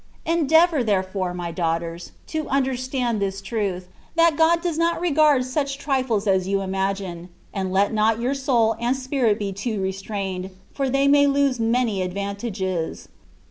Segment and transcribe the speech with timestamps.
[0.25, 5.77] Endeavour, therefore, my daughters, to under stand this truth, that God does not regard such
[5.77, 10.89] trifles as you imagine; and let not your soul and spirit be too restrained, for
[10.89, 13.09] they may lose many advantages.